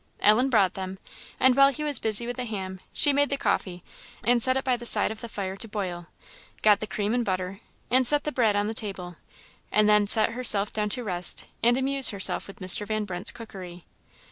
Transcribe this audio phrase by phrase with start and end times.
[0.19, 0.97] Ellen brought them,
[1.39, 3.83] and while he was busy with the ham, she made the coffee,
[4.23, 6.07] and set it by the side of the fire to boil;
[6.63, 7.59] got the cream and butter,
[7.91, 9.17] and set the bread on the table;
[9.71, 12.87] and then set herself down to rest, and amuse herself with Mr.
[12.87, 13.85] Van Brunt's cookery.